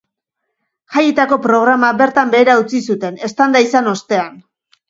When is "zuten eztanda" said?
2.89-3.63